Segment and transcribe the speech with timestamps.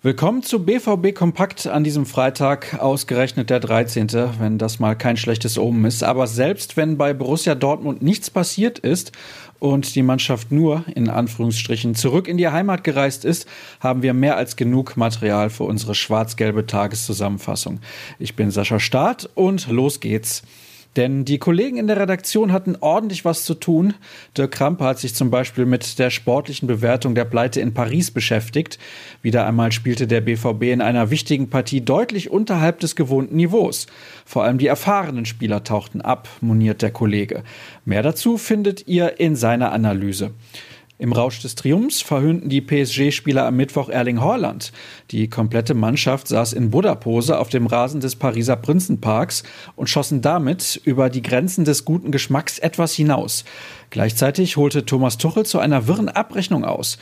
[0.00, 5.58] Willkommen zu BVB Kompakt an diesem Freitag, ausgerechnet der 13., wenn das mal kein schlechtes
[5.58, 6.02] Omen ist.
[6.02, 9.12] Aber selbst wenn bei Borussia Dortmund nichts passiert ist
[9.58, 13.46] und die Mannschaft nur in Anführungsstrichen zurück in die Heimat gereist ist,
[13.80, 17.80] haben wir mehr als genug Material für unsere schwarz-gelbe Tageszusammenfassung.
[18.18, 20.42] Ich bin Sascha Staat und los geht's.
[20.96, 23.94] Denn die Kollegen in der Redaktion hatten ordentlich was zu tun.
[24.36, 28.78] Dirk Krampe hat sich zum Beispiel mit der sportlichen Bewertung der Pleite in Paris beschäftigt.
[29.22, 33.86] Wieder einmal spielte der BVB in einer wichtigen Partie deutlich unterhalb des gewohnten Niveaus.
[34.24, 37.44] Vor allem die erfahrenen Spieler tauchten ab, moniert der Kollege.
[37.84, 40.32] Mehr dazu findet ihr in seiner Analyse.
[41.00, 44.72] Im Rausch des Triumphs verhöhnten die PSG-Spieler am Mittwoch Erling Haaland.
[45.12, 49.44] Die komplette Mannschaft saß in Buddha-Pose auf dem Rasen des Pariser Prinzenparks
[49.76, 53.44] und schossen damit über die Grenzen des guten Geschmacks etwas hinaus.
[53.90, 56.98] Gleichzeitig holte Thomas Tuchel zu einer wirren Abrechnung aus.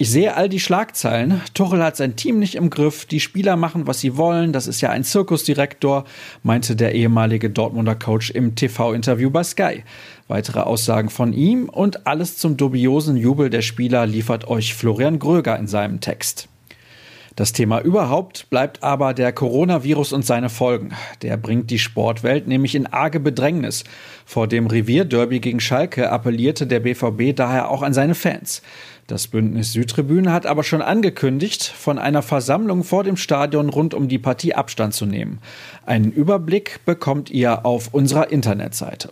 [0.00, 1.40] Ich sehe all die Schlagzeilen.
[1.54, 3.04] Tuchel hat sein Team nicht im Griff.
[3.04, 4.52] Die Spieler machen, was sie wollen.
[4.52, 6.04] Das ist ja ein Zirkusdirektor,
[6.44, 9.82] meinte der ehemalige Dortmunder Coach im TV-Interview bei Sky.
[10.28, 15.58] Weitere Aussagen von ihm und alles zum dubiosen Jubel der Spieler liefert euch Florian Gröger
[15.58, 16.48] in seinem Text.
[17.38, 20.90] Das Thema überhaupt bleibt aber der Coronavirus und seine Folgen.
[21.22, 23.84] Der bringt die Sportwelt nämlich in arge Bedrängnis.
[24.26, 28.60] Vor dem Revierderby gegen Schalke appellierte der BVB daher auch an seine Fans.
[29.06, 34.08] Das Bündnis Südtribüne hat aber schon angekündigt, von einer Versammlung vor dem Stadion rund um
[34.08, 35.38] die Partie Abstand zu nehmen.
[35.86, 39.10] Einen Überblick bekommt ihr auf unserer Internetseite.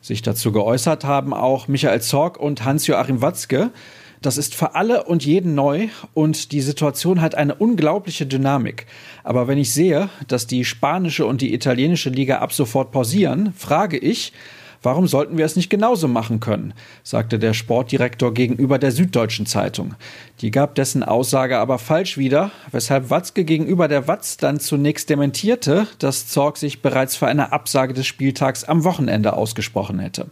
[0.00, 3.72] Sich dazu geäußert haben auch Michael Zorg und Hans-Joachim Watzke.
[4.20, 8.86] Das ist für alle und jeden neu und die Situation hat eine unglaubliche Dynamik.
[9.24, 13.98] Aber wenn ich sehe, dass die spanische und die italienische Liga ab sofort pausieren, frage
[13.98, 14.32] ich,
[14.82, 16.72] Warum sollten wir es nicht genauso machen können?
[17.02, 19.94] sagte der Sportdirektor gegenüber der Süddeutschen Zeitung.
[20.40, 25.88] Die gab dessen Aussage aber falsch wieder, weshalb Watzke gegenüber der Watz dann zunächst dementierte,
[25.98, 30.26] dass Zorg sich bereits für eine Absage des Spieltags am Wochenende ausgesprochen hätte.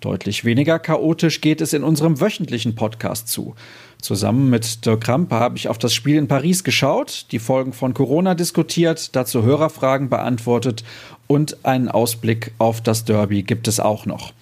[0.00, 3.54] Deutlich weniger chaotisch geht es in unserem wöchentlichen Podcast zu.
[4.00, 7.94] Zusammen mit Dirk Krampe habe ich auf das Spiel in Paris geschaut, die Folgen von
[7.94, 10.84] Corona diskutiert, dazu Hörerfragen beantwortet
[11.26, 14.32] und einen Ausblick auf das Derby gibt es auch noch.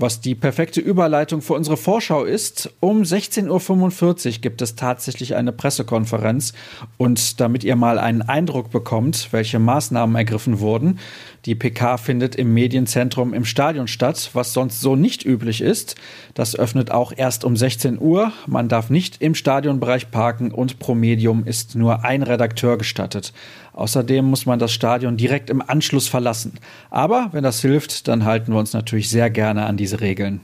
[0.00, 5.50] Was die perfekte Überleitung für unsere Vorschau ist, um 16.45 Uhr gibt es tatsächlich eine
[5.50, 6.52] Pressekonferenz
[6.98, 11.00] und damit ihr mal einen Eindruck bekommt, welche Maßnahmen ergriffen wurden,
[11.46, 15.96] die PK findet im Medienzentrum im Stadion statt, was sonst so nicht üblich ist.
[16.34, 18.32] Das öffnet auch erst um 16 Uhr.
[18.46, 23.32] Man darf nicht im Stadionbereich parken und pro Medium ist nur ein Redakteur gestattet.
[23.78, 26.54] Außerdem muss man das Stadion direkt im Anschluss verlassen.
[26.90, 30.40] Aber wenn das hilft, dann halten wir uns natürlich sehr gerne an diese Regeln.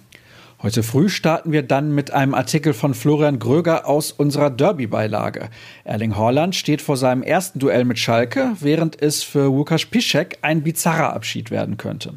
[0.62, 5.50] Heute früh starten wir dann mit einem Artikel von Florian Gröger aus unserer Derby-Beilage.
[5.84, 10.62] Erling Haaland steht vor seinem ersten Duell mit Schalke, während es für Łukasz Piszek ein
[10.62, 12.14] bizarrer Abschied werden könnte.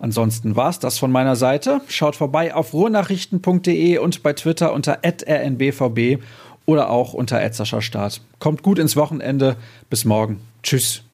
[0.00, 1.80] Ansonsten war's das von meiner Seite.
[1.86, 6.18] Schaut vorbei auf ruhrnachrichten.de und bei Twitter unter rnbvb
[6.66, 8.20] oder auch unter Start.
[8.40, 9.54] Kommt gut ins Wochenende.
[9.90, 10.40] Bis morgen.
[10.64, 11.04] Tschüss.